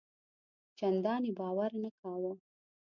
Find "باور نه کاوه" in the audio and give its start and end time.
1.39-2.33